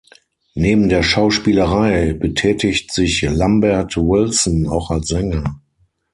[0.55, 5.61] Neben der Schauspielerei betätigt sich Lambert Wilson auch als Sänger.